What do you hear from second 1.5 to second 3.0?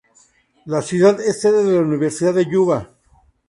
de la Universidad de Yuba.